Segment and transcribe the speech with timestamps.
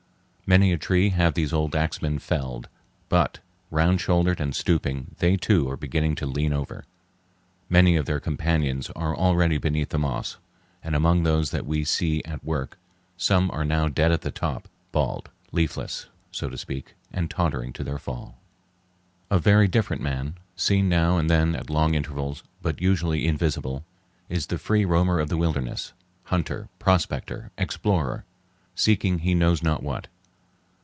[0.57, 2.67] Many a tree have these old axemen felled,
[3.07, 6.83] but, round shouldered and stooping, they too are beginning to lean over.
[7.69, 10.39] Many of their companions are already beneath the moss,
[10.83, 12.77] and among those that we see at work
[13.15, 17.83] some are now dead at the top (bald), leafless, so to speak, and tottering to
[17.85, 18.37] their fall.
[19.29, 23.85] A very different man, seen now and then at long intervals but usually invisible,
[24.27, 28.25] is the free roamer of the wilderness—hunter, prospector, explorer,
[28.75, 30.07] seeking he knows not what.